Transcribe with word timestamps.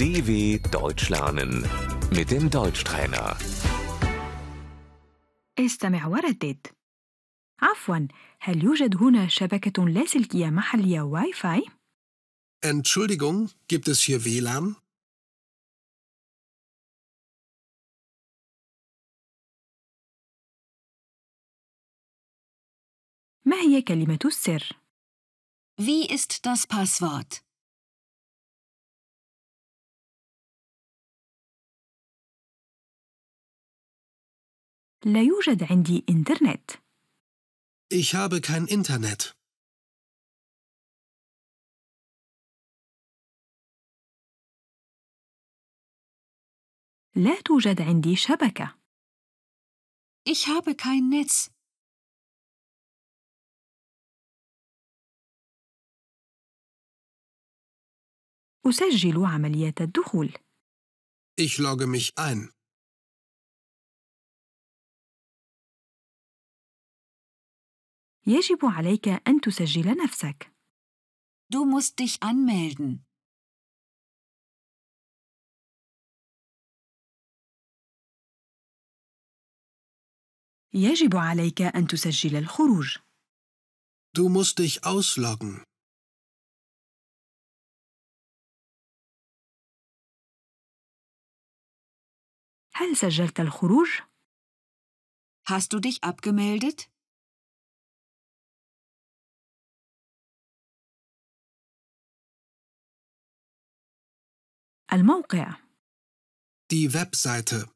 DW 0.00 0.58
Deutsch 0.70 1.08
lernen 1.10 1.52
mit 2.10 2.30
dem 2.30 2.50
Deutschtrainer. 2.50 3.36
استمع 5.58 6.06
وردد 6.06 6.66
عفوا 7.62 8.08
هل 8.40 8.64
يوجد 8.64 8.96
هنا 8.96 9.28
شبكة 9.28 9.88
لاسلكية 9.88 10.46
محلية 10.46 11.00
واي 11.00 11.32
فاي؟ 11.32 11.64
Entschuldigung, 12.66 13.50
gibt 13.68 13.88
es 13.88 14.00
hier 14.00 14.24
WLAN? 14.24 14.76
ما 23.44 23.56
هي 23.56 23.82
كلمة 23.82 24.18
السر؟ 24.24 24.72
Wie 25.80 26.06
ist 26.08 26.46
das 26.46 26.66
Passwort? 26.66 27.42
لا 35.05 35.21
يوجد 35.21 35.63
عندي 35.63 36.05
إنترنت 36.09 36.71
Ich 37.93 38.13
habe 38.15 38.39
kein 38.41 38.67
Internet. 38.67 39.35
لا 47.15 47.41
توجد 47.45 47.81
عندي 47.81 48.15
شبكة 48.15 48.77
Ich 50.29 50.47
habe 50.47 50.75
kein 50.75 51.09
Netz. 51.09 51.49
أسجل 58.67 59.25
عملية 59.25 59.73
الدخول 59.81 60.33
Ich 61.41 61.57
logge 61.57 61.87
mich 61.87 62.11
ein. 62.17 62.51
يجب 68.26 68.58
عليك 68.64 69.08
أن 69.08 69.40
تسجل 69.40 69.96
نفسك 70.04 70.52
Du 71.54 71.64
musst 71.64 71.98
dich 72.00 72.22
anmelden. 72.22 73.06
يجب 80.74 81.16
عليك 81.16 81.62
أن 81.62 81.86
تسجل 81.86 82.36
الخروج 82.36 82.98
Du 84.18 84.28
musst 84.28 84.58
dich 84.58 84.84
ausloggen. 84.84 85.64
هل 92.74 92.96
سجلت 92.96 93.40
الخروج؟ 93.40 93.88
Hast 95.48 95.72
du 95.72 95.80
dich 95.80 96.04
abgemeldet? 96.04 96.89
الموقع 104.92 105.56
Die 106.72 106.88
Webseite. 106.94 107.68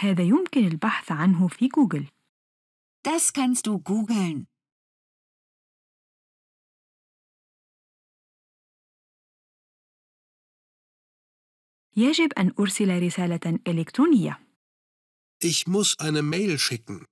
هذا 0.00 0.22
يمكن 0.22 0.66
البحث 0.66 1.12
عنه 1.12 1.48
في 1.48 1.68
جوجل 1.68 2.06
Das 3.08 3.32
kannst 3.32 3.66
du 3.66 3.78
googeln. 3.78 4.46
يجب 11.96 12.32
أن 12.38 12.52
أرسل 12.58 13.02
رسالة 13.02 13.58
إلكترونية 13.68 14.40
Ich 15.42 15.66
muss 15.66 15.98
eine 15.98 16.22
Mail 16.22 16.58
schicken. 16.58 17.06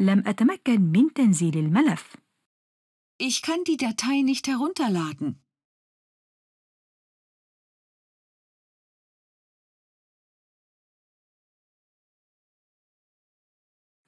لم 0.00 0.22
أتمكن 0.26 0.80
من 0.80 1.12
تنزيل 1.12 1.58
الملف 1.58 2.16
Ich 3.17 3.41
kann 3.41 3.63
die 3.63 3.77
Datei 3.77 4.21
nicht 4.21 4.47
herunterladen. 4.47 5.39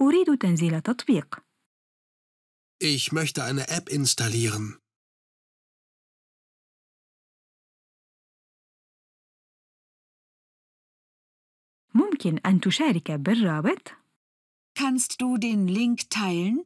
أريد 0.01 0.37
تنزيل 0.41 0.81
تطبيق 0.81 1.45
Ich 2.81 3.11
möchte 3.13 3.43
eine 3.43 3.67
App 3.69 3.89
installieren. 3.89 4.79
ممكن 11.93 12.37
أن 12.37 12.59
تشارك 12.61 13.11
بالرابط 13.11 13.91
Kannst 14.77 15.21
du 15.21 15.37
den 15.37 15.67
Link 15.69 16.09
teilen? 16.09 16.65